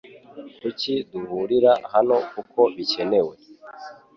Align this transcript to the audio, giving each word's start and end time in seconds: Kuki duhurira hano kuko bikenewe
Kuki 0.59 0.93
duhurira 1.09 1.71
hano 1.93 2.15
kuko 2.31 2.59
bikenewe 2.75 3.33